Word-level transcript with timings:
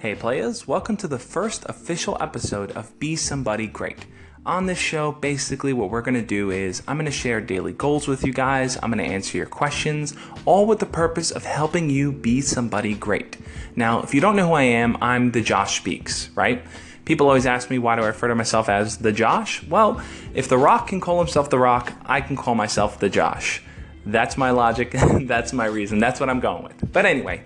Hey 0.00 0.14
players, 0.14 0.68
welcome 0.68 0.96
to 0.98 1.08
the 1.08 1.18
first 1.18 1.66
official 1.68 2.16
episode 2.20 2.70
of 2.70 2.96
Be 3.00 3.16
Somebody 3.16 3.66
Great. 3.66 4.06
On 4.46 4.66
this 4.66 4.78
show, 4.78 5.10
basically 5.10 5.72
what 5.72 5.90
we're 5.90 6.02
going 6.02 6.14
to 6.14 6.22
do 6.22 6.52
is 6.52 6.84
I'm 6.86 6.98
going 6.98 7.06
to 7.06 7.10
share 7.10 7.40
daily 7.40 7.72
goals 7.72 8.06
with 8.06 8.24
you 8.24 8.32
guys, 8.32 8.76
I'm 8.80 8.92
going 8.92 9.04
to 9.04 9.12
answer 9.12 9.36
your 9.36 9.48
questions, 9.48 10.14
all 10.44 10.66
with 10.66 10.78
the 10.78 10.86
purpose 10.86 11.32
of 11.32 11.44
helping 11.44 11.90
you 11.90 12.12
be 12.12 12.40
somebody 12.40 12.94
great. 12.94 13.38
Now, 13.74 14.00
if 14.00 14.14
you 14.14 14.20
don't 14.20 14.36
know 14.36 14.46
who 14.46 14.54
I 14.54 14.62
am, 14.62 14.96
I'm 15.02 15.32
the 15.32 15.42
Josh 15.42 15.78
Speaks, 15.78 16.30
right? 16.36 16.64
People 17.04 17.26
always 17.26 17.44
ask 17.44 17.68
me 17.68 17.80
why 17.80 17.96
do 17.96 18.02
I 18.02 18.06
refer 18.06 18.28
to 18.28 18.36
myself 18.36 18.68
as 18.68 18.98
the 18.98 19.10
Josh? 19.10 19.64
Well, 19.64 20.00
if 20.32 20.48
The 20.48 20.58
Rock 20.58 20.86
can 20.86 21.00
call 21.00 21.18
himself 21.18 21.50
The 21.50 21.58
Rock, 21.58 21.92
I 22.06 22.20
can 22.20 22.36
call 22.36 22.54
myself 22.54 23.00
the 23.00 23.08
Josh. 23.08 23.64
That's 24.06 24.36
my 24.36 24.52
logic, 24.52 24.92
that's 25.22 25.52
my 25.52 25.66
reason, 25.66 25.98
that's 25.98 26.20
what 26.20 26.30
I'm 26.30 26.38
going 26.38 26.62
with. 26.62 26.92
But 26.92 27.04
anyway, 27.04 27.42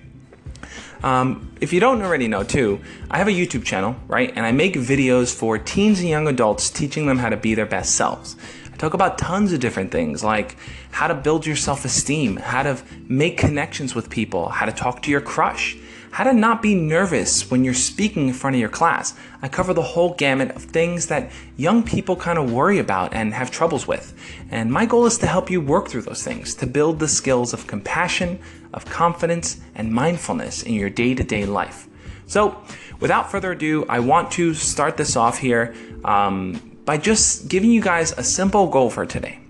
um, 1.02 1.52
if 1.60 1.72
you 1.72 1.80
don't 1.80 2.02
already 2.02 2.28
know, 2.28 2.42
too, 2.42 2.80
I 3.10 3.18
have 3.18 3.28
a 3.28 3.32
YouTube 3.32 3.64
channel, 3.64 3.96
right? 4.06 4.32
And 4.34 4.46
I 4.46 4.52
make 4.52 4.74
videos 4.74 5.34
for 5.34 5.58
teens 5.58 6.00
and 6.00 6.08
young 6.08 6.28
adults 6.28 6.70
teaching 6.70 7.06
them 7.06 7.18
how 7.18 7.28
to 7.28 7.36
be 7.36 7.54
their 7.54 7.66
best 7.66 7.94
selves. 7.94 8.36
I 8.72 8.76
talk 8.76 8.94
about 8.94 9.18
tons 9.18 9.52
of 9.52 9.60
different 9.60 9.90
things 9.90 10.22
like 10.22 10.56
how 10.90 11.08
to 11.08 11.14
build 11.14 11.44
your 11.46 11.56
self 11.56 11.84
esteem, 11.84 12.36
how 12.36 12.62
to 12.62 12.82
make 13.08 13.36
connections 13.36 13.94
with 13.94 14.10
people, 14.10 14.48
how 14.48 14.66
to 14.66 14.72
talk 14.72 15.02
to 15.02 15.10
your 15.10 15.20
crush, 15.20 15.76
how 16.12 16.24
to 16.24 16.32
not 16.34 16.60
be 16.60 16.74
nervous 16.74 17.50
when 17.50 17.64
you're 17.64 17.72
speaking 17.72 18.28
in 18.28 18.34
front 18.34 18.54
of 18.54 18.60
your 18.60 18.68
class. 18.68 19.14
I 19.40 19.48
cover 19.48 19.72
the 19.72 19.82
whole 19.82 20.12
gamut 20.12 20.50
of 20.54 20.62
things 20.62 21.06
that 21.06 21.32
young 21.56 21.82
people 21.82 22.16
kind 22.16 22.38
of 22.38 22.52
worry 22.52 22.78
about 22.78 23.14
and 23.14 23.32
have 23.32 23.50
troubles 23.50 23.88
with. 23.88 24.14
And 24.50 24.70
my 24.70 24.84
goal 24.84 25.06
is 25.06 25.16
to 25.18 25.26
help 25.26 25.50
you 25.50 25.58
work 25.58 25.88
through 25.88 26.02
those 26.02 26.22
things, 26.22 26.54
to 26.56 26.66
build 26.66 26.98
the 26.98 27.08
skills 27.08 27.54
of 27.54 27.66
compassion, 27.66 28.38
of 28.74 28.84
confidence, 28.84 29.58
and 29.74 29.90
mindfulness 29.90 30.62
in 30.62 30.74
your 30.74 30.90
day 30.90 31.14
to 31.14 31.24
day 31.24 31.46
life. 31.46 31.88
So, 32.26 32.62
without 33.00 33.30
further 33.30 33.52
ado, 33.52 33.86
I 33.88 34.00
want 34.00 34.30
to 34.32 34.52
start 34.52 34.98
this 34.98 35.16
off 35.16 35.38
here 35.38 35.74
um, 36.04 36.78
by 36.84 36.98
just 36.98 37.48
giving 37.48 37.70
you 37.70 37.80
guys 37.80 38.12
a 38.12 38.22
simple 38.22 38.68
goal 38.68 38.90
for 38.90 39.06
today. 39.06 39.40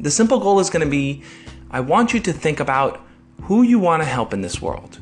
The 0.00 0.10
simple 0.10 0.40
goal 0.40 0.58
is 0.58 0.70
going 0.70 0.84
to 0.84 0.90
be 0.90 1.22
I 1.70 1.80
want 1.80 2.12
you 2.12 2.18
to 2.20 2.32
think 2.32 2.58
about 2.58 3.00
who 3.42 3.62
you 3.62 3.78
want 3.78 4.02
to 4.02 4.08
help 4.08 4.32
in 4.32 4.42
this 4.42 4.60
world. 4.60 4.98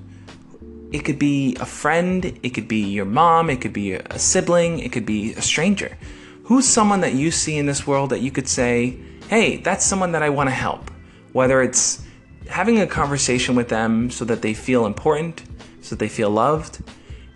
It 0.93 1.07
could 1.07 1.19
be 1.19 1.57
a 1.57 1.65
friend, 1.65 2.39
it 2.43 2.51
could 2.51 2.69
be 2.69 2.83
your 2.83 3.07
mom, 3.07 3.49
it 3.49 3.63
could 3.63 3.73
be 3.73 3.95
a 3.95 4.19
sibling, 4.19 4.79
it 4.79 4.93
could 4.93 5.07
be 5.07 5.33
a 5.33 5.43
stranger. 5.43 5.97
Who's 6.45 6.67
someone 6.67 7.01
that 7.01 7.15
you 7.15 7.31
see 7.31 7.57
in 7.57 7.65
this 7.65 7.87
world 7.87 8.11
that 8.11 8.21
you 8.21 8.31
could 8.31 8.47
say, 8.47 8.99
hey, 9.29 9.57
that's 9.57 9.87
someone 9.87 10.13
that 10.13 10.23
I 10.23 10.29
want 10.29 10.49
to 10.49 10.55
help? 10.55 10.91
Whether 11.33 11.63
it's 11.63 12.05
having 12.47 12.81
a 12.81 12.87
conversation 12.87 13.55
with 13.55 13.69
them 13.69 14.11
so 14.11 14.27
that 14.27 14.43
they 14.43 14.53
feel 14.53 14.85
important, 14.85 15.43
so 15.81 15.91
that 15.91 15.99
they 15.99 16.09
feel 16.09 16.29
loved, 16.29 16.83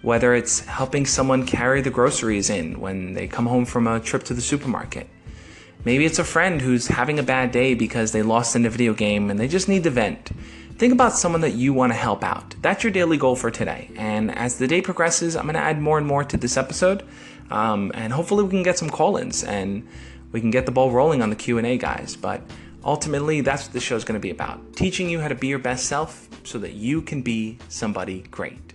whether 0.02 0.34
it's 0.34 0.60
helping 0.60 1.06
someone 1.06 1.46
carry 1.46 1.80
the 1.80 1.90
groceries 1.90 2.50
in 2.50 2.78
when 2.78 3.14
they 3.14 3.26
come 3.26 3.46
home 3.46 3.64
from 3.64 3.86
a 3.86 4.00
trip 4.00 4.22
to 4.24 4.34
the 4.34 4.42
supermarket. 4.42 5.08
Maybe 5.86 6.04
it's 6.04 6.18
a 6.18 6.24
friend 6.24 6.60
who's 6.60 6.88
having 6.88 7.18
a 7.18 7.22
bad 7.22 7.52
day 7.52 7.74
because 7.74 8.12
they 8.12 8.22
lost 8.22 8.54
in 8.54 8.66
a 8.66 8.70
video 8.70 8.92
game 8.92 9.30
and 9.30 9.40
they 9.40 9.48
just 9.48 9.68
need 9.68 9.84
to 9.84 9.90
vent. 9.90 10.30
Think 10.78 10.92
about 10.92 11.14
someone 11.14 11.40
that 11.40 11.54
you 11.54 11.72
want 11.72 11.94
to 11.94 11.96
help 11.96 12.22
out. 12.22 12.54
That's 12.60 12.84
your 12.84 12.92
daily 12.92 13.16
goal 13.16 13.34
for 13.34 13.50
today. 13.50 13.90
And 13.96 14.30
as 14.30 14.58
the 14.58 14.68
day 14.68 14.82
progresses, 14.82 15.34
I'm 15.34 15.44
going 15.44 15.54
to 15.54 15.60
add 15.60 15.80
more 15.80 15.96
and 15.96 16.06
more 16.06 16.22
to 16.22 16.36
this 16.36 16.58
episode, 16.58 17.02
um, 17.50 17.92
and 17.94 18.12
hopefully 18.12 18.44
we 18.44 18.50
can 18.50 18.62
get 18.62 18.76
some 18.76 18.90
call-ins 18.90 19.42
and 19.42 19.88
we 20.32 20.40
can 20.42 20.50
get 20.50 20.66
the 20.66 20.72
ball 20.72 20.90
rolling 20.90 21.22
on 21.22 21.30
the 21.30 21.36
Q 21.36 21.56
and 21.56 21.66
A, 21.66 21.78
guys. 21.78 22.14
But 22.14 22.42
ultimately, 22.84 23.40
that's 23.40 23.64
what 23.64 23.72
the 23.72 23.80
show 23.80 23.96
is 23.96 24.04
going 24.04 24.20
to 24.20 24.22
be 24.22 24.28
about: 24.28 24.76
teaching 24.76 25.08
you 25.08 25.18
how 25.18 25.28
to 25.28 25.34
be 25.34 25.46
your 25.46 25.58
best 25.58 25.86
self, 25.86 26.28
so 26.44 26.58
that 26.58 26.74
you 26.74 27.00
can 27.00 27.22
be 27.22 27.56
somebody 27.70 28.24
great. 28.30 28.74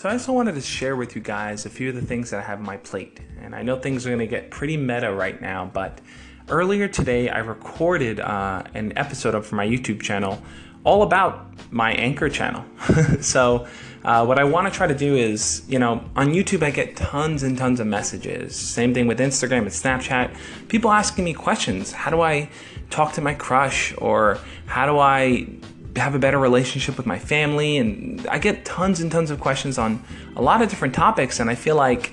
So 0.00 0.08
I 0.08 0.12
also 0.12 0.32
wanted 0.32 0.54
to 0.54 0.62
share 0.62 0.96
with 0.96 1.14
you 1.14 1.20
guys 1.20 1.66
a 1.66 1.68
few 1.68 1.90
of 1.90 1.94
the 1.94 2.00
things 2.00 2.30
that 2.30 2.40
I 2.40 2.42
have 2.44 2.58
on 2.58 2.64
my 2.64 2.78
plate. 2.78 3.20
And 3.42 3.54
I 3.54 3.60
know 3.60 3.78
things 3.78 4.06
are 4.06 4.08
going 4.08 4.20
to 4.20 4.26
get 4.26 4.50
pretty 4.50 4.78
meta 4.78 5.12
right 5.12 5.38
now, 5.42 5.70
but 5.74 6.00
earlier 6.48 6.88
today 6.88 7.28
I 7.28 7.40
recorded 7.40 8.18
uh, 8.18 8.62
an 8.72 8.96
episode 8.96 9.34
up 9.34 9.44
for 9.44 9.56
my 9.56 9.66
YouTube 9.66 10.00
channel 10.00 10.42
all 10.84 11.02
about 11.02 11.52
my 11.70 11.92
Anchor 11.92 12.30
channel. 12.30 12.64
so 13.20 13.66
uh, 14.02 14.24
what 14.24 14.38
I 14.38 14.44
want 14.44 14.72
to 14.72 14.74
try 14.74 14.86
to 14.86 14.94
do 14.94 15.16
is, 15.16 15.64
you 15.68 15.78
know, 15.78 16.02
on 16.16 16.28
YouTube 16.28 16.62
I 16.62 16.70
get 16.70 16.96
tons 16.96 17.42
and 17.42 17.58
tons 17.58 17.78
of 17.78 17.86
messages. 17.86 18.56
Same 18.56 18.94
thing 18.94 19.06
with 19.06 19.18
Instagram 19.18 19.58
and 19.58 19.68
Snapchat. 19.68 20.34
People 20.68 20.90
asking 20.90 21.26
me 21.26 21.34
questions. 21.34 21.92
How 21.92 22.10
do 22.10 22.22
I 22.22 22.48
talk 22.88 23.12
to 23.12 23.20
my 23.20 23.34
crush? 23.34 23.94
Or 23.98 24.38
how 24.64 24.86
do 24.86 24.98
I 24.98 25.46
have 25.96 26.14
a 26.14 26.18
better 26.18 26.38
relationship 26.38 26.96
with 26.96 27.06
my 27.06 27.18
family 27.18 27.76
and 27.76 28.26
I 28.28 28.38
get 28.38 28.64
tons 28.64 29.00
and 29.00 29.10
tons 29.10 29.30
of 29.30 29.40
questions 29.40 29.78
on 29.78 30.02
a 30.36 30.42
lot 30.42 30.62
of 30.62 30.68
different 30.68 30.94
topics 30.94 31.40
and 31.40 31.50
I 31.50 31.54
feel 31.54 31.76
like 31.76 32.12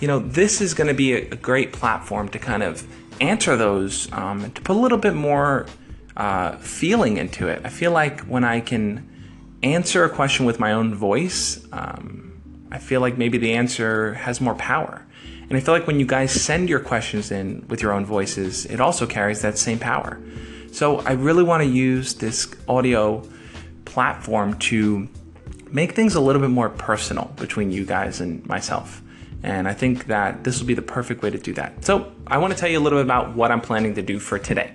you 0.00 0.06
know 0.06 0.18
this 0.20 0.60
is 0.60 0.74
going 0.74 0.88
to 0.88 0.94
be 0.94 1.14
a, 1.14 1.36
great 1.36 1.72
platform 1.72 2.28
to 2.30 2.38
kind 2.38 2.62
of 2.62 2.86
answer 3.20 3.56
those 3.56 4.10
um, 4.12 4.50
to 4.52 4.62
put 4.62 4.76
a 4.76 4.78
little 4.78 4.98
bit 4.98 5.14
more 5.14 5.66
uh, 6.16 6.56
feeling 6.56 7.16
into 7.16 7.48
it. 7.48 7.60
I 7.64 7.68
feel 7.68 7.90
like 7.90 8.20
when 8.22 8.44
I 8.44 8.60
can 8.60 9.08
answer 9.62 10.04
a 10.04 10.10
question 10.10 10.46
with 10.46 10.60
my 10.60 10.72
own 10.72 10.94
voice 10.94 11.66
um, 11.72 12.68
I 12.70 12.78
feel 12.78 13.00
like 13.00 13.16
maybe 13.18 13.38
the 13.38 13.54
answer 13.54 14.14
has 14.14 14.40
more 14.40 14.54
power. 14.54 15.04
And 15.48 15.56
I 15.56 15.60
feel 15.60 15.72
like 15.72 15.86
when 15.86 15.98
you 15.98 16.04
guys 16.04 16.30
send 16.30 16.68
your 16.68 16.80
questions 16.80 17.30
in 17.30 17.66
with 17.68 17.80
your 17.80 17.92
own 17.92 18.04
voices 18.04 18.66
it 18.66 18.80
also 18.80 19.06
carries 19.06 19.42
that 19.42 19.58
same 19.58 19.78
power 19.78 20.20
so 20.72 20.98
I 21.00 21.12
really 21.12 21.42
want 21.42 21.62
to 21.62 21.68
use 21.68 22.14
this 22.14 22.48
audio 22.68 23.26
platform 23.84 24.58
to 24.58 25.08
make 25.70 25.92
things 25.92 26.14
a 26.14 26.20
little 26.20 26.40
bit 26.40 26.50
more 26.50 26.68
personal 26.68 27.32
between 27.36 27.70
you 27.70 27.84
guys 27.84 28.20
and 28.20 28.44
myself. 28.46 29.02
And 29.42 29.68
I 29.68 29.74
think 29.74 30.06
that 30.06 30.44
this 30.44 30.58
will 30.58 30.66
be 30.66 30.74
the 30.74 30.82
perfect 30.82 31.22
way 31.22 31.30
to 31.30 31.38
do 31.38 31.52
that. 31.54 31.84
So 31.84 32.12
I 32.26 32.38
want 32.38 32.52
to 32.52 32.58
tell 32.58 32.68
you 32.68 32.78
a 32.78 32.80
little 32.80 32.98
bit 32.98 33.06
about 33.06 33.34
what 33.34 33.50
I'm 33.50 33.60
planning 33.60 33.94
to 33.94 34.02
do 34.02 34.18
for 34.18 34.38
today. 34.38 34.72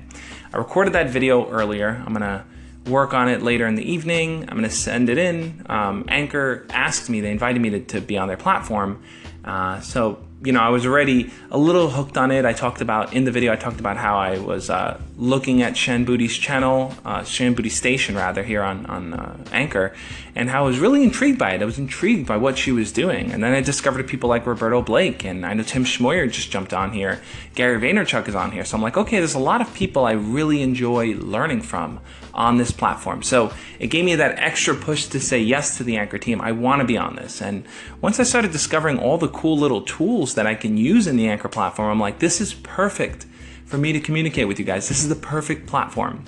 I 0.54 0.58
recorded 0.58 0.94
that 0.94 1.10
video 1.10 1.50
earlier. 1.50 2.02
I'm 2.06 2.14
going 2.14 2.22
to 2.22 2.46
work 2.90 3.14
on 3.14 3.28
it 3.30 3.42
later 3.42 3.66
in 3.68 3.76
the 3.76 3.92
evening. 3.92 4.44
I'm 4.44 4.58
going 4.58 4.64
to 4.64 4.70
send 4.70 5.10
it 5.10 5.18
in. 5.18 5.66
Um, 5.68 6.06
Anchor 6.08 6.66
asked 6.70 7.10
me, 7.10 7.22
they 7.22 7.32
invited 7.32 7.62
me 7.62 7.72
to, 7.72 7.80
to 7.80 8.02
be 8.02 8.18
on 8.18 8.28
their 8.28 8.38
platform. 8.38 9.04
Uh, 9.44 9.82
so 9.82 10.24
you 10.44 10.52
know, 10.52 10.60
I 10.60 10.70
was 10.70 10.86
already 10.86 11.32
a 11.52 11.58
little 11.58 11.90
hooked 11.90 12.18
on 12.18 12.32
it. 12.32 12.46
I 12.46 12.54
talked 12.54 12.82
about 12.82 13.14
in 13.14 13.24
the 13.24 13.32
video. 13.32 13.54
I 13.54 13.56
talked 13.56 13.80
about 13.80 13.98
how 13.98 14.18
I 14.18 14.40
was 14.40 14.70
uh, 14.70 15.00
looking 15.18 15.62
at 15.62 15.78
Shan 15.78 16.06
Boody's 16.06 16.36
channel, 16.36 16.94
uh, 17.06 17.24
Shan 17.24 17.56
Boody 17.56 17.70
Station 17.70 18.16
rather, 18.16 18.44
here 18.44 18.64
on 18.64 18.86
on 18.88 19.14
uh, 19.14 19.38
Anchor, 19.52 19.94
and 20.36 20.50
how 20.50 20.64
I 20.64 20.68
was 20.68 20.80
really 20.80 21.04
intrigued 21.04 21.38
by 21.38 21.52
it. 21.52 21.62
I 21.62 21.66
was 21.66 21.78
intrigued 21.78 22.28
by 22.28 22.38
what 22.38 22.58
she 22.58 22.72
was 22.72 22.92
doing, 22.92 23.32
and 23.32 23.44
then 23.44 23.54
I 23.54 23.62
discovered 23.62 24.08
people 24.08 24.30
like 24.30 24.46
Roberto 24.46 24.82
Blake, 24.82 25.24
and 25.24 25.46
I 25.46 25.54
know 25.54 25.64
Tim 25.64 25.84
Schmoyer 25.84 26.32
just 26.32 26.52
jumped 26.52 26.74
on 26.74 26.92
here. 26.92 27.22
Gary 27.56 27.80
Vaynerchuk 27.80 28.28
is 28.28 28.36
on 28.36 28.52
here, 28.52 28.66
so 28.66 28.76
I'm 28.76 28.84
like, 28.84 28.98
okay, 28.98 29.18
there's 29.18 29.36
a 29.36 29.40
lot 29.40 29.62
of 29.62 29.74
people 29.74 30.06
I 30.06 30.14
really 30.14 30.62
enjoy 30.62 31.14
learning 31.14 31.62
from 31.62 32.00
on 32.34 32.58
this 32.58 32.72
platform. 32.72 33.22
So 33.22 33.54
it 33.80 33.88
gave 33.88 34.06
me 34.06 34.16
that 34.16 34.40
extra 34.40 34.74
push 34.74 35.06
to 35.06 35.20
say 35.20 35.40
yes 35.40 35.78
to 35.78 35.84
the 35.84 35.98
Anchor 35.98 36.18
team. 36.18 36.42
I 36.42 36.52
want 36.52 36.82
to 36.82 36.88
be 36.88 36.98
on 36.98 37.16
this, 37.16 37.42
and 37.42 37.66
once 38.02 38.20
I 38.20 38.24
started 38.24 38.52
discovering 38.52 38.98
all 38.98 39.20
the 39.20 39.30
cool 39.30 39.58
little 39.58 39.82
tools 39.82 40.34
that 40.34 40.48
I 40.48 40.56
can 40.56 40.78
use 40.78 41.06
in 41.06 41.18
the 41.18 41.28
Anchor 41.28 41.50
platform, 41.50 41.92
I'm 41.92 42.00
like, 42.00 42.18
this 42.20 42.42
is 42.42 42.56
perfect 42.56 43.28
for 43.66 43.78
me 43.78 43.94
to 43.94 44.00
communicate 44.00 44.48
with 44.48 44.60
you 44.60 44.66
guys. 44.66 44.88
This 44.88 45.04
is 45.04 45.10
the 45.10 45.16
perfect 45.16 45.68
platform. 45.68 46.24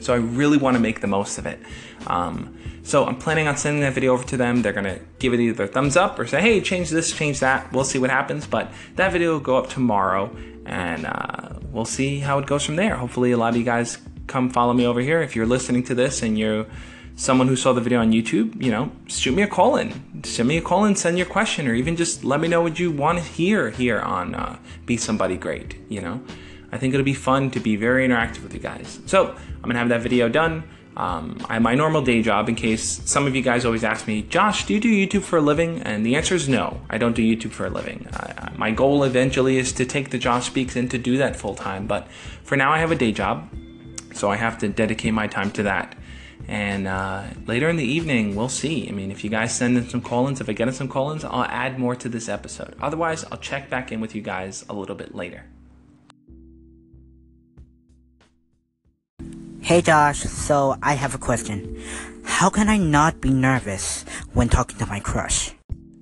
So 0.00 0.12
I 0.12 0.16
really 0.16 0.58
want 0.58 0.76
to 0.76 0.80
make 0.80 1.00
the 1.00 1.06
most 1.06 1.38
of 1.38 1.46
it. 1.46 1.60
Um, 2.06 2.58
so 2.82 3.06
I'm 3.06 3.16
planning 3.16 3.46
on 3.46 3.56
sending 3.56 3.80
that 3.82 3.92
video 3.92 4.12
over 4.12 4.24
to 4.24 4.36
them. 4.36 4.62
They're 4.62 4.72
gonna 4.72 4.98
give 5.20 5.32
it 5.32 5.40
either 5.40 5.68
thumbs 5.68 5.96
up 5.96 6.18
or 6.18 6.26
say, 6.26 6.40
"Hey, 6.40 6.60
change 6.60 6.90
this, 6.90 7.12
change 7.12 7.38
that." 7.40 7.72
We'll 7.72 7.84
see 7.84 7.98
what 7.98 8.10
happens. 8.10 8.46
But 8.46 8.72
that 8.96 9.12
video 9.12 9.32
will 9.34 9.40
go 9.40 9.56
up 9.56 9.68
tomorrow, 9.68 10.34
and 10.66 11.06
uh, 11.06 11.50
we'll 11.70 11.84
see 11.84 12.18
how 12.18 12.38
it 12.40 12.46
goes 12.46 12.64
from 12.64 12.76
there. 12.76 12.96
Hopefully, 12.96 13.30
a 13.30 13.36
lot 13.36 13.50
of 13.50 13.56
you 13.56 13.64
guys 13.64 13.98
come 14.26 14.50
follow 14.50 14.72
me 14.72 14.84
over 14.84 15.00
here. 15.00 15.22
If 15.22 15.36
you're 15.36 15.46
listening 15.46 15.84
to 15.84 15.94
this 15.94 16.22
and 16.22 16.36
you're 16.36 16.66
someone 17.14 17.46
who 17.46 17.56
saw 17.56 17.72
the 17.72 17.80
video 17.80 18.00
on 18.00 18.10
YouTube, 18.10 18.60
you 18.60 18.70
know, 18.70 18.90
shoot 19.06 19.34
me 19.34 19.42
a 19.42 19.46
call 19.46 19.76
in. 19.76 20.24
Send 20.24 20.48
me 20.48 20.56
a 20.56 20.62
call 20.62 20.84
in, 20.86 20.96
send 20.96 21.18
your 21.18 21.26
question, 21.26 21.68
or 21.68 21.74
even 21.74 21.94
just 21.94 22.24
let 22.24 22.40
me 22.40 22.48
know 22.48 22.62
what 22.62 22.78
you 22.80 22.90
want 22.90 23.18
to 23.18 23.24
hear 23.24 23.70
here 23.70 24.00
on 24.00 24.34
uh, 24.34 24.58
Be 24.86 24.96
Somebody 24.96 25.36
Great, 25.36 25.76
you 25.88 26.00
know. 26.00 26.20
I 26.72 26.78
think 26.78 26.94
it'll 26.94 27.04
be 27.04 27.14
fun 27.14 27.50
to 27.52 27.60
be 27.60 27.76
very 27.76 28.08
interactive 28.08 28.42
with 28.42 28.54
you 28.54 28.60
guys. 28.60 29.00
So 29.06 29.28
I'm 29.28 29.62
gonna 29.62 29.78
have 29.78 29.90
that 29.90 30.00
video 30.00 30.28
done. 30.28 30.64
Um, 30.96 31.38
I 31.48 31.54
have 31.54 31.62
my 31.62 31.74
normal 31.74 32.02
day 32.02 32.22
job 32.22 32.48
in 32.48 32.54
case 32.54 33.00
some 33.04 33.26
of 33.26 33.34
you 33.34 33.40
guys 33.40 33.64
always 33.64 33.84
ask 33.84 34.06
me, 34.06 34.22
Josh, 34.22 34.66
do 34.66 34.74
you 34.74 34.80
do 34.80 34.90
YouTube 34.90 35.22
for 35.22 35.38
a 35.38 35.40
living? 35.40 35.80
And 35.82 36.04
the 36.04 36.16
answer 36.16 36.34
is 36.34 36.48
no, 36.48 36.82
I 36.90 36.98
don't 36.98 37.16
do 37.16 37.22
YouTube 37.22 37.52
for 37.52 37.64
a 37.64 37.70
living. 37.70 38.06
My 38.56 38.70
goal 38.70 39.04
eventually 39.04 39.56
is 39.56 39.72
to 39.74 39.86
take 39.86 40.10
the 40.10 40.18
Josh 40.18 40.46
Speaks 40.46 40.76
and 40.76 40.90
to 40.90 40.98
do 40.98 41.16
that 41.16 41.34
full 41.36 41.54
time, 41.54 41.86
but 41.86 42.08
for 42.42 42.56
now 42.56 42.72
I 42.72 42.78
have 42.78 42.90
a 42.90 42.94
day 42.94 43.12
job, 43.12 43.48
so 44.12 44.30
I 44.30 44.36
have 44.36 44.58
to 44.58 44.68
dedicate 44.68 45.14
my 45.14 45.26
time 45.26 45.50
to 45.52 45.62
that. 45.62 45.96
And 46.48 46.88
uh, 46.88 47.24
later 47.46 47.68
in 47.68 47.76
the 47.76 47.84
evening, 47.84 48.34
we'll 48.34 48.48
see. 48.48 48.88
I 48.88 48.92
mean, 48.92 49.10
if 49.10 49.24
you 49.24 49.30
guys 49.30 49.54
send 49.54 49.78
in 49.78 49.88
some 49.88 50.02
call 50.02 50.26
ins, 50.28 50.40
if 50.40 50.48
I 50.48 50.52
get 50.52 50.68
in 50.68 50.74
some 50.74 50.88
call 50.88 51.12
ins, 51.12 51.24
I'll 51.24 51.44
add 51.44 51.78
more 51.78 51.94
to 51.96 52.08
this 52.08 52.28
episode. 52.28 52.74
Otherwise, 52.80 53.24
I'll 53.30 53.38
check 53.38 53.70
back 53.70 53.92
in 53.92 54.00
with 54.00 54.14
you 54.14 54.22
guys 54.22 54.64
a 54.68 54.74
little 54.74 54.96
bit 54.96 55.14
later. 55.14 55.44
Hey 59.64 59.80
Josh, 59.80 60.18
so 60.18 60.76
I 60.82 60.94
have 60.94 61.14
a 61.14 61.18
question. 61.18 61.80
How 62.24 62.50
can 62.50 62.68
I 62.68 62.78
not 62.78 63.20
be 63.20 63.30
nervous 63.30 64.04
when 64.32 64.48
talking 64.48 64.76
to 64.78 64.86
my 64.86 64.98
crush? 64.98 65.52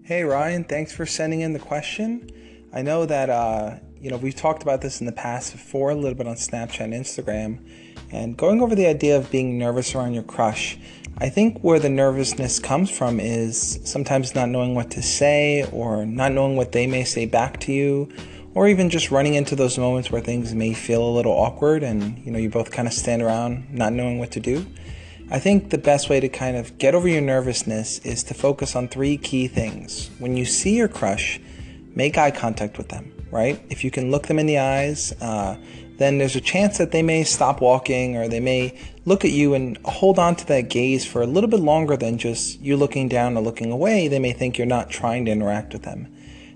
Hey 0.02 0.22
Ryan, 0.22 0.64
thanks 0.64 0.94
for 0.94 1.04
sending 1.04 1.42
in 1.42 1.52
the 1.52 1.58
question. 1.58 2.30
I 2.72 2.80
know 2.80 3.04
that 3.04 3.28
uh, 3.28 3.76
you 4.00 4.10
know 4.10 4.16
we've 4.16 4.34
talked 4.34 4.62
about 4.62 4.80
this 4.80 5.00
in 5.00 5.06
the 5.06 5.12
past 5.12 5.52
before 5.52 5.90
a 5.90 5.94
little 5.94 6.16
bit 6.16 6.26
on 6.26 6.36
Snapchat 6.36 6.80
and 6.80 6.94
Instagram, 6.94 7.58
and 8.10 8.34
going 8.34 8.62
over 8.62 8.74
the 8.74 8.86
idea 8.86 9.18
of 9.18 9.30
being 9.30 9.58
nervous 9.58 9.94
around 9.94 10.14
your 10.14 10.22
crush. 10.22 10.78
I 11.18 11.28
think 11.28 11.62
where 11.62 11.78
the 11.78 11.90
nervousness 11.90 12.60
comes 12.60 12.90
from 12.90 13.20
is 13.20 13.78
sometimes 13.84 14.34
not 14.34 14.48
knowing 14.48 14.74
what 14.74 14.90
to 14.92 15.02
say 15.02 15.68
or 15.70 16.06
not 16.06 16.32
knowing 16.32 16.56
what 16.56 16.72
they 16.72 16.86
may 16.86 17.04
say 17.04 17.26
back 17.26 17.60
to 17.60 17.72
you 17.72 18.10
or 18.55 18.69
even 18.69 18.91
just 18.91 19.11
running 19.11 19.35
into 19.35 19.55
those 19.55 19.79
moments 19.79 20.11
where 20.11 20.20
things 20.20 20.55
may 20.55 20.75
feel 20.75 21.02
a 21.02 21.11
little 21.11 21.32
awkward 21.32 21.82
and 21.82 22.19
you 22.25 22.32
know 22.32 22.38
you 22.38 22.49
both 22.49 22.70
kind 22.70 22.88
of 22.88 22.94
stand 22.94 23.23
around 23.23 23.73
not 23.73 23.93
knowing 23.93 24.19
what 24.19 24.31
to 24.32 24.41
do. 24.41 24.67
I 25.32 25.38
think 25.38 25.70
the 25.70 25.79
best 25.79 26.08
way 26.08 26.19
to 26.19 26.29
kind 26.29 26.56
of 26.56 26.76
get 26.79 26.94
over 26.94 27.06
your 27.06 27.20
nervousness 27.20 28.00
is 28.00 28.25
to 28.25 28.35
focus 28.35 28.75
on 28.75 28.88
three 28.88 29.17
key 29.17 29.47
things. 29.47 30.11
When 30.19 30.37
you 30.37 30.44
see 30.44 30.76
your 30.76 30.88
crush, 30.88 31.38
make 31.94 32.19
eye 32.19 32.32
contact 32.32 32.79
with 32.79 32.88
them, 32.88 33.12
right? 33.31 33.62
If 33.70 33.85
you 33.85 33.93
can 33.93 34.11
look 34.11 34.26
them 34.26 34.41
in 34.41 34.47
the 34.47 34.58
eyes, 34.58 35.12
uh, 35.20 35.56
then 35.99 36.19
there's 36.19 36.35
a 36.35 36.41
chance 36.41 36.79
that 36.79 36.91
they 36.91 37.02
may 37.02 37.23
stop 37.23 37.61
walking 37.61 38.17
or 38.17 38.26
they 38.26 38.41
may 38.41 38.76
look 39.05 39.25
at 39.25 39.31
you 39.31 39.55
and 39.55 39.79
hold 39.85 40.19
on 40.19 40.35
to 40.35 40.47
that 40.47 40.62
gaze 40.62 41.06
for 41.06 41.23
a 41.23 41.26
little 41.26 41.50
bit 41.50 41.61
longer 41.61 41.97
than 41.97 42.19
just 42.19 42.58
you 42.61 42.76
looking 42.76 43.08
down 43.08 43.37
or 43.37 43.41
looking 43.41 43.70
away. 43.70 44.08
They 44.08 44.19
may 44.19 44.32
think 44.32 44.58
you're 44.58 44.67
not 44.67 44.91
trying 44.91 45.26
to 45.26 45.31
interact 45.31 45.73
with 45.73 45.82
them. 45.82 46.08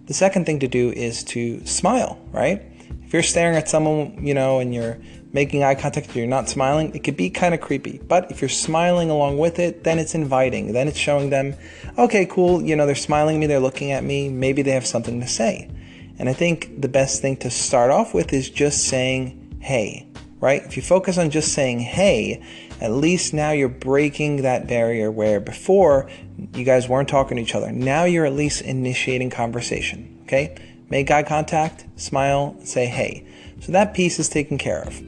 The 0.07 0.15
second 0.15 0.45
thing 0.45 0.59
to 0.61 0.69
do 0.69 0.91
is 0.91 1.25
to 1.25 1.65
smile, 1.67 2.19
right? 2.31 2.63
If 3.07 3.13
you're 3.13 3.23
staring 3.23 3.57
at 3.57 3.69
someone, 3.69 4.25
you 4.25 4.35
know, 4.35 4.59
and 4.59 4.75
you're 4.75 4.99
making 5.33 5.65
eye 5.65 5.75
contact 5.75 6.15
you're 6.15 6.27
not 6.27 6.49
smiling, 6.49 6.95
it 6.95 7.03
could 7.03 7.17
be 7.17 7.29
kind 7.29 7.55
of 7.55 7.61
creepy. 7.61 7.99
But 8.07 8.31
if 8.31 8.41
you're 8.41 8.49
smiling 8.49 9.11
along 9.11 9.39
with 9.39 9.59
it, 9.59 9.83
then 9.83 9.99
it's 9.99 10.15
inviting. 10.15 10.73
Then 10.73 10.89
it's 10.89 10.99
showing 10.99 11.31
them, 11.31 11.55
okay, 11.99 12.27
cool, 12.27 12.63
you 12.63 12.77
know, 12.77 12.87
they're 12.87 12.95
smiling 12.95 13.37
at 13.37 13.41
me, 13.41 13.47
they're 13.47 13.59
looking 13.59 13.91
at 13.93 14.05
me, 14.05 14.29
maybe 14.29 14.63
they 14.63 14.71
have 14.71 14.87
something 14.87 15.21
to 15.21 15.27
say. 15.27 15.71
And 16.19 16.29
I 16.29 16.33
think 16.35 16.81
the 16.81 16.89
best 16.89 17.21
thing 17.21 17.37
to 17.39 17.51
start 17.51 17.91
off 17.91 18.15
with 18.15 18.33
is 18.33 18.49
just 18.49 18.85
saying, 18.85 19.59
hey, 19.61 20.07
right? 20.41 20.63
If 20.63 20.77
you 20.77 20.83
focus 20.83 21.19
on 21.19 21.31
just 21.31 21.53
saying, 21.53 21.81
hey, 21.81 22.43
at 22.85 22.91
least 22.91 23.33
now 23.33 23.51
you're 23.51 23.71
breaking 23.71 24.43
that 24.43 24.69
barrier 24.69 25.11
where 25.11 25.41
before 25.41 26.11
you 26.55 26.65
guys 26.65 26.87
weren't 26.87 27.09
talking 27.09 27.39
to 27.39 27.43
each 27.43 27.55
other. 27.55 27.73
Now 27.73 28.05
you're 28.05 28.27
at 28.27 28.35
least 28.35 28.61
initiating 28.61 29.31
conversation, 29.31 30.21
okay? 30.25 30.55
Make 30.91 31.11
eye 31.11 31.23
contact, 31.23 31.87
smile, 31.99 32.57
say 32.63 32.85
hey. 32.85 33.27
So 33.61 33.73
that 33.73 33.95
piece 33.95 34.19
is 34.19 34.29
taken 34.29 34.59
care 34.59 34.83
of. 34.83 35.01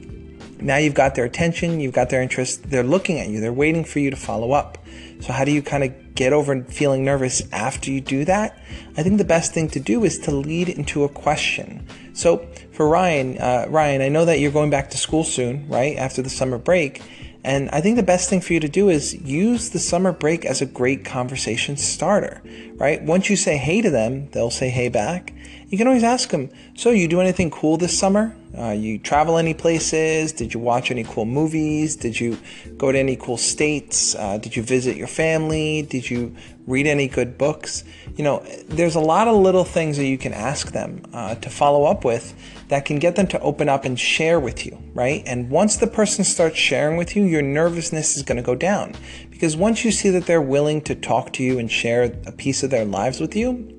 Now 0.59 0.77
you've 0.77 0.95
got 0.95 1.13
their 1.13 1.25
attention, 1.25 1.79
you've 1.79 1.93
got 1.93 2.09
their 2.09 2.23
interest, 2.23 2.63
they're 2.63 2.81
looking 2.81 3.19
at 3.19 3.27
you, 3.27 3.39
they're 3.39 3.53
waiting 3.53 3.85
for 3.85 3.99
you 3.99 4.09
to 4.09 4.17
follow 4.17 4.53
up. 4.53 4.79
So, 5.19 5.33
how 5.33 5.45
do 5.45 5.51
you 5.51 5.61
kind 5.61 5.83
of 5.83 6.15
get 6.15 6.33
over 6.33 6.63
feeling 6.63 7.03
nervous 7.03 7.41
after 7.51 7.91
you 7.91 8.01
do 8.01 8.25
that? 8.25 8.59
I 8.95 9.03
think 9.03 9.17
the 9.17 9.25
best 9.25 9.53
thing 9.53 9.67
to 9.69 9.79
do 9.79 10.03
is 10.03 10.19
to 10.19 10.31
lead 10.31 10.69
into 10.69 11.03
a 11.03 11.09
question. 11.09 11.87
So, 12.13 12.47
for 12.71 12.87
Ryan, 12.87 13.37
uh, 13.39 13.65
Ryan, 13.67 14.01
I 14.01 14.09
know 14.09 14.25
that 14.25 14.39
you're 14.39 14.51
going 14.51 14.69
back 14.69 14.91
to 14.91 14.97
school 14.97 15.23
soon, 15.23 15.67
right? 15.69 15.97
After 15.97 16.21
the 16.21 16.29
summer 16.29 16.57
break. 16.57 17.01
And 17.43 17.69
I 17.69 17.81
think 17.81 17.95
the 17.95 18.03
best 18.03 18.29
thing 18.29 18.41
for 18.41 18.53
you 18.53 18.59
to 18.59 18.67
do 18.67 18.89
is 18.89 19.13
use 19.13 19.69
the 19.69 19.79
summer 19.79 20.11
break 20.11 20.45
as 20.45 20.61
a 20.61 20.65
great 20.65 21.05
conversation 21.05 21.77
starter, 21.77 22.41
right? 22.75 23.01
Once 23.01 23.29
you 23.29 23.35
say 23.35 23.57
hey 23.57 23.81
to 23.81 23.89
them, 23.89 24.29
they'll 24.31 24.51
say 24.51 24.69
hey 24.69 24.89
back. 24.89 25.33
You 25.69 25.77
can 25.77 25.87
always 25.87 26.03
ask 26.03 26.29
them, 26.29 26.49
So, 26.75 26.91
you 26.91 27.09
do 27.09 27.19
anything 27.19 27.51
cool 27.51 27.75
this 27.75 27.97
summer? 27.97 28.33
Uh, 28.57 28.71
you 28.71 28.97
travel 28.97 29.37
any 29.37 29.53
places? 29.53 30.31
Did 30.31 30.53
you 30.53 30.61
watch 30.61 30.91
any 30.91 31.03
cool 31.03 31.25
movies? 31.25 31.97
Did 31.97 32.17
you 32.17 32.37
go 32.77 32.89
to 32.91 32.97
any 32.97 33.17
cool 33.17 33.35
states? 33.35 34.15
Uh, 34.15 34.37
did 34.37 34.55
you 34.55 34.63
visit 34.63 34.95
your 34.95 35.07
family? 35.07 35.81
Did 35.81 36.09
you 36.09 36.33
read 36.67 36.87
any 36.87 37.09
good 37.09 37.37
books? 37.37 37.83
You 38.15 38.23
know, 38.23 38.45
there's 38.69 38.95
a 38.95 39.01
lot 39.01 39.27
of 39.27 39.35
little 39.35 39.65
things 39.65 39.97
that 39.97 40.05
you 40.05 40.17
can 40.17 40.33
ask 40.33 40.71
them 40.71 41.03
uh, 41.13 41.35
to 41.35 41.49
follow 41.49 41.83
up 41.83 42.05
with 42.05 42.33
that 42.69 42.85
can 42.85 42.97
get 42.97 43.17
them 43.17 43.27
to 43.27 43.39
open 43.41 43.67
up 43.67 43.83
and 43.83 43.99
share 43.99 44.39
with 44.39 44.65
you, 44.65 44.81
right? 44.93 45.21
And 45.25 45.49
once 45.49 45.75
the 45.75 45.87
person 45.87 46.23
starts 46.23 46.57
sharing 46.57 46.95
with 46.95 47.15
you, 47.15 47.23
your 47.23 47.41
nervousness 47.41 48.15
is 48.15 48.23
going 48.23 48.37
to 48.37 48.41
go 48.41 48.55
down. 48.55 48.95
Because 49.29 49.57
once 49.57 49.83
you 49.83 49.91
see 49.91 50.09
that 50.11 50.27
they're 50.27 50.41
willing 50.41 50.81
to 50.83 50.95
talk 50.95 51.33
to 51.33 51.43
you 51.43 51.59
and 51.59 51.69
share 51.69 52.03
a 52.25 52.31
piece 52.31 52.63
of 52.63 52.69
their 52.69 52.85
lives 52.85 53.19
with 53.19 53.35
you, 53.35 53.76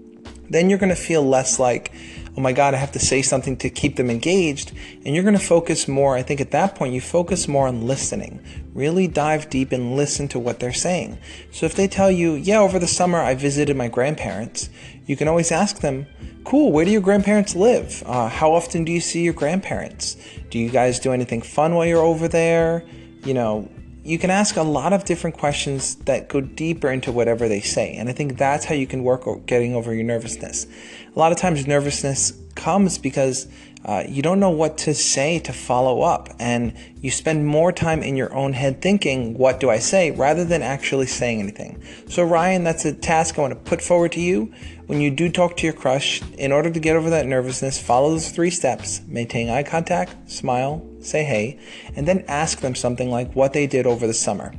then 0.50 0.69
you're 0.71 0.79
going 0.79 0.89
to 0.89 0.97
feel 0.97 1.23
less 1.23 1.59
like, 1.59 1.93
oh 2.37 2.41
my 2.41 2.53
God, 2.53 2.73
I 2.73 2.77
have 2.77 2.93
to 2.93 3.00
say 3.00 3.21
something 3.21 3.56
to 3.59 3.69
keep 3.69 3.97
them 3.97 4.11
engaged. 4.11 4.73
And 5.05 5.15
you're 5.15 5.25
going 5.25 5.37
to 5.37 5.45
focus 5.45 5.89
more, 5.89 6.17
I 6.17 6.23
think 6.23 6.41
at 6.41 6.53
that 6.53 6.77
point, 6.77 6.95
you 6.95 7.00
focus 7.00 7.49
more 7.49 7.67
on 7.67 7.87
listening. 7.87 8.45
Really 8.75 9.09
dive 9.09 9.50
deep 9.50 9.73
and 9.73 9.97
listen 9.97 10.29
to 10.29 10.39
what 10.39 10.61
they're 10.61 10.73
saying. 10.73 11.19
So 11.50 11.67
if 11.67 11.75
they 11.75 11.89
tell 11.89 12.11
you, 12.11 12.35
yeah, 12.35 12.61
over 12.61 12.79
the 12.79 12.87
summer 12.87 13.19
I 13.19 13.35
visited 13.35 13.77
my 13.77 13.89
grandparents, 13.89 14.71
you 15.05 15.17
can 15.17 15.27
always 15.27 15.50
ask 15.50 15.81
them, 15.81 16.06
cool, 16.45 16.71
where 16.71 16.85
do 16.85 16.91
your 16.91 17.00
grandparents 17.00 17.56
live? 17.56 18.03
Uh, 18.06 18.29
how 18.29 18.53
often 18.53 18.85
do 18.85 18.93
you 18.93 19.00
see 19.00 19.23
your 19.23 19.35
grandparents? 19.35 20.17
Do 20.50 20.59
you 20.59 20.71
guys 20.71 21.00
do 21.00 21.12
anything 21.12 21.43
fun 21.43 21.75
while 21.75 21.87
you're 21.87 22.03
over 22.03 22.29
there? 22.29 22.85
You 23.25 23.35
know, 23.35 23.69
you 24.09 24.19
can 24.19 24.31
ask 24.31 24.57
a 24.57 24.63
lot 24.63 24.95
of 24.95 25.05
different 25.05 25.37
questions 25.37 25.97
that 26.07 26.29
go 26.29 26.41
deeper 26.41 26.91
into 26.91 27.13
whatever 27.13 27.47
they 27.47 27.61
say. 27.61 27.93
And 27.95 28.09
I 28.09 28.13
think 28.13 28.39
that's 28.39 28.65
how 28.65 28.75
you 28.75 28.87
can 28.87 29.05
work 29.05 29.25
getting 29.45 29.75
over 29.75 29.95
your 29.95 30.05
nervousness. 30.05 30.67
A 31.15 31.19
lot 31.19 31.31
of 31.31 31.37
times, 31.37 31.67
nervousness 31.67 32.33
comes 32.55 32.97
because 32.97 33.49
uh, 33.85 34.05
you 34.09 34.23
don't 34.23 34.41
know 34.41 34.51
what 34.51 34.79
to 34.79 34.95
say 34.95 35.39
to 35.41 35.53
follow 35.53 36.01
up, 36.03 36.29
and 36.39 36.75
you 37.01 37.11
spend 37.11 37.47
more 37.47 37.71
time 37.71 38.03
in 38.03 38.17
your 38.17 38.35
own 38.35 38.55
head 38.55 38.81
thinking, 38.81 39.37
What 39.37 39.61
do 39.61 39.69
I 39.69 39.79
say? 39.79 40.11
rather 40.11 40.45
than 40.45 40.63
actually 40.63 41.07
saying 41.07 41.41
anything. 41.41 41.83
So, 42.09 42.25
Ryan, 42.25 42.65
that's 42.65 42.87
a 42.87 42.95
task 42.95 43.39
I 43.39 43.43
want 43.43 43.53
to 43.53 43.71
put 43.71 43.83
forward 43.83 44.13
to 44.13 44.21
you. 44.21 44.53
When 44.87 45.03
you 45.03 45.11
do 45.11 45.29
talk 45.29 45.59
to 45.59 45.67
your 45.67 45.75
crush, 45.75 46.23
in 46.39 46.51
order 46.51 46.71
to 46.71 46.81
get 46.81 46.97
over 46.97 47.11
that 47.11 47.27
nervousness, 47.27 47.79
follow 47.79 48.11
those 48.11 48.31
three 48.31 48.51
steps 48.51 49.03
maintain 49.07 49.51
eye 49.51 49.65
contact, 49.65 50.31
smile, 50.31 50.88
say 51.00 51.25
hey, 51.25 51.59
and 51.97 52.06
then 52.06 52.25
ask 52.29 52.61
them 52.61 52.75
something 52.75 53.11
like 53.11 53.33
what 53.35 53.53
they 53.53 53.67
did 53.67 53.87
over 53.87 54.06
the 54.06 54.15
summer. 54.15 54.53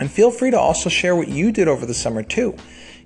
And 0.00 0.10
feel 0.10 0.30
free 0.30 0.50
to 0.50 0.58
also 0.58 0.88
share 0.88 1.14
what 1.14 1.28
you 1.28 1.52
did 1.52 1.68
over 1.68 1.86
the 1.86 1.94
summer 1.94 2.22
too. 2.22 2.56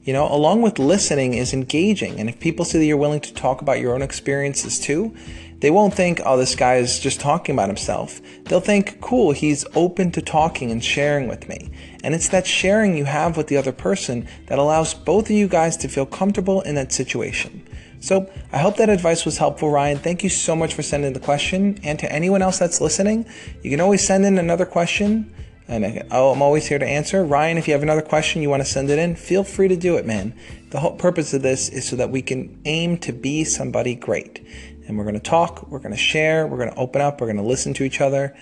You 0.04 0.14
know, 0.14 0.32
along 0.32 0.62
with 0.62 0.78
listening 0.78 1.34
is 1.34 1.52
engaging. 1.52 2.18
And 2.18 2.30
if 2.30 2.40
people 2.40 2.64
see 2.64 2.78
that 2.78 2.84
you're 2.86 2.96
willing 2.96 3.20
to 3.20 3.34
talk 3.34 3.60
about 3.60 3.78
your 3.78 3.94
own 3.94 4.00
experiences 4.00 4.80
too, 4.80 5.14
they 5.60 5.70
won't 5.70 5.94
think, 5.94 6.20
oh, 6.24 6.36
this 6.36 6.54
guy 6.54 6.76
is 6.76 7.00
just 7.00 7.20
talking 7.20 7.54
about 7.54 7.68
himself. 7.68 8.20
They'll 8.44 8.60
think, 8.60 9.00
cool, 9.00 9.32
he's 9.32 9.64
open 9.74 10.12
to 10.12 10.22
talking 10.22 10.70
and 10.70 10.84
sharing 10.84 11.26
with 11.28 11.48
me. 11.48 11.70
And 12.04 12.14
it's 12.14 12.28
that 12.28 12.46
sharing 12.46 12.96
you 12.96 13.04
have 13.04 13.36
with 13.36 13.48
the 13.48 13.56
other 13.56 13.72
person 13.72 14.28
that 14.46 14.58
allows 14.58 14.94
both 14.94 15.24
of 15.24 15.32
you 15.32 15.48
guys 15.48 15.76
to 15.78 15.88
feel 15.88 16.06
comfortable 16.06 16.60
in 16.60 16.76
that 16.76 16.92
situation. 16.92 17.66
So 18.00 18.30
I 18.52 18.58
hope 18.58 18.76
that 18.76 18.88
advice 18.88 19.24
was 19.24 19.38
helpful, 19.38 19.70
Ryan. 19.70 19.98
Thank 19.98 20.22
you 20.22 20.30
so 20.30 20.54
much 20.54 20.74
for 20.74 20.82
sending 20.82 21.12
the 21.12 21.20
question. 21.20 21.80
And 21.82 21.98
to 21.98 22.12
anyone 22.12 22.42
else 22.42 22.58
that's 22.58 22.80
listening, 22.80 23.26
you 23.62 23.70
can 23.70 23.80
always 23.80 24.06
send 24.06 24.24
in 24.24 24.38
another 24.38 24.66
question. 24.66 25.34
And 25.66 26.06
oh, 26.12 26.30
I'm 26.30 26.40
always 26.40 26.66
here 26.66 26.78
to 26.78 26.86
answer. 26.86 27.24
Ryan, 27.24 27.58
if 27.58 27.66
you 27.66 27.74
have 27.74 27.82
another 27.82 28.00
question 28.00 28.40
you 28.40 28.48
want 28.48 28.62
to 28.62 28.68
send 28.68 28.88
it 28.88 28.98
in, 28.98 29.16
feel 29.16 29.44
free 29.44 29.68
to 29.68 29.76
do 29.76 29.96
it, 29.96 30.06
man. 30.06 30.32
The 30.70 30.80
whole 30.80 30.96
purpose 30.96 31.34
of 31.34 31.42
this 31.42 31.68
is 31.68 31.86
so 31.86 31.96
that 31.96 32.10
we 32.10 32.22
can 32.22 32.58
aim 32.64 32.96
to 32.98 33.12
be 33.12 33.44
somebody 33.44 33.94
great. 33.94 34.46
And 34.88 34.96
we're 34.96 35.04
going 35.04 35.14
to 35.14 35.20
talk, 35.20 35.68
we're 35.70 35.78
going 35.78 35.92
to 35.92 35.98
share, 35.98 36.46
we're 36.46 36.56
going 36.56 36.70
to 36.70 36.78
open 36.78 37.02
up, 37.02 37.20
we're 37.20 37.26
going 37.26 37.36
to 37.36 37.42
listen 37.42 37.74
to 37.74 37.84
each 37.84 38.00
other. 38.00 38.34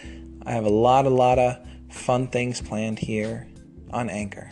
I 0.47 0.53
have 0.53 0.65
a 0.65 0.71
lot, 0.71 1.05
a 1.05 1.11
lot 1.11 1.41
of 1.41 1.59
fun 1.91 2.29
things 2.29 2.61
planned 2.61 3.01
here 3.01 3.49
on 3.91 4.09
Anchor. 4.09 4.49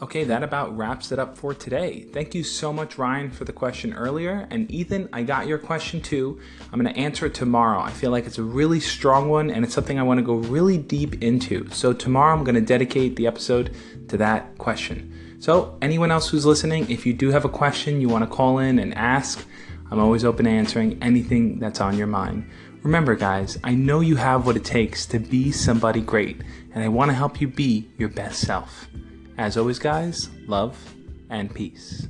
Okay, 0.00 0.24
that 0.24 0.42
about 0.42 0.76
wraps 0.76 1.10
it 1.12 1.18
up 1.18 1.38
for 1.38 1.54
today. 1.54 2.02
Thank 2.12 2.34
you 2.34 2.44
so 2.44 2.70
much, 2.70 2.98
Ryan, 2.98 3.30
for 3.30 3.44
the 3.44 3.52
question 3.52 3.94
earlier. 3.94 4.46
And 4.50 4.70
Ethan, 4.70 5.08
I 5.12 5.22
got 5.22 5.46
your 5.46 5.56
question 5.58 6.02
too. 6.02 6.38
I'm 6.72 6.80
going 6.80 6.92
to 6.92 7.00
answer 7.00 7.26
it 7.26 7.34
tomorrow. 7.34 7.80
I 7.80 7.90
feel 7.90 8.10
like 8.10 8.26
it's 8.26 8.36
a 8.36 8.42
really 8.42 8.80
strong 8.80 9.30
one 9.30 9.50
and 9.50 9.64
it's 9.64 9.74
something 9.74 9.98
I 9.98 10.02
want 10.02 10.18
to 10.18 10.24
go 10.24 10.34
really 10.34 10.76
deep 10.78 11.22
into. 11.22 11.68
So, 11.70 11.94
tomorrow 11.94 12.36
I'm 12.36 12.44
going 12.44 12.56
to 12.56 12.60
dedicate 12.60 13.16
the 13.16 13.26
episode 13.26 13.74
to 14.08 14.18
that 14.18 14.58
question. 14.58 15.25
So, 15.38 15.76
anyone 15.82 16.10
else 16.10 16.28
who's 16.28 16.46
listening, 16.46 16.90
if 16.90 17.04
you 17.04 17.12
do 17.12 17.30
have 17.30 17.44
a 17.44 17.48
question 17.48 18.00
you 18.00 18.08
want 18.08 18.28
to 18.28 18.34
call 18.34 18.58
in 18.58 18.78
and 18.78 18.94
ask, 18.94 19.46
I'm 19.90 19.98
always 19.98 20.24
open 20.24 20.46
to 20.46 20.50
answering 20.50 20.98
anything 21.02 21.58
that's 21.58 21.80
on 21.80 21.96
your 21.96 22.06
mind. 22.06 22.48
Remember, 22.82 23.14
guys, 23.14 23.58
I 23.62 23.74
know 23.74 24.00
you 24.00 24.16
have 24.16 24.46
what 24.46 24.56
it 24.56 24.64
takes 24.64 25.06
to 25.06 25.18
be 25.18 25.52
somebody 25.52 26.00
great, 26.00 26.40
and 26.72 26.82
I 26.82 26.88
want 26.88 27.10
to 27.10 27.14
help 27.14 27.40
you 27.40 27.48
be 27.48 27.88
your 27.98 28.08
best 28.08 28.40
self. 28.40 28.88
As 29.38 29.56
always, 29.56 29.78
guys, 29.78 30.30
love 30.46 30.94
and 31.28 31.52
peace. 31.54 32.08